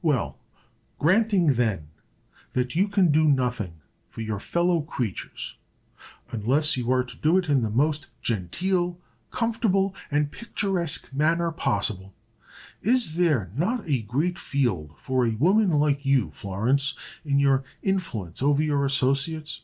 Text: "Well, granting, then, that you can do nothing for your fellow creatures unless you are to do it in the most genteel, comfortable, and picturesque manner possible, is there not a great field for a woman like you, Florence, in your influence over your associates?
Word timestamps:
"Well, 0.00 0.38
granting, 0.98 1.52
then, 1.52 1.88
that 2.54 2.74
you 2.74 2.88
can 2.88 3.12
do 3.12 3.24
nothing 3.28 3.74
for 4.08 4.22
your 4.22 4.38
fellow 4.40 4.80
creatures 4.80 5.58
unless 6.30 6.78
you 6.78 6.90
are 6.90 7.04
to 7.04 7.16
do 7.18 7.36
it 7.36 7.50
in 7.50 7.60
the 7.60 7.68
most 7.68 8.06
genteel, 8.22 8.98
comfortable, 9.30 9.94
and 10.10 10.32
picturesque 10.32 11.12
manner 11.12 11.50
possible, 11.52 12.14
is 12.80 13.16
there 13.16 13.52
not 13.54 13.86
a 13.86 14.00
great 14.00 14.38
field 14.38 14.94
for 14.96 15.26
a 15.26 15.32
woman 15.36 15.68
like 15.72 16.06
you, 16.06 16.30
Florence, 16.30 16.94
in 17.22 17.38
your 17.38 17.62
influence 17.82 18.42
over 18.42 18.62
your 18.62 18.86
associates? 18.86 19.60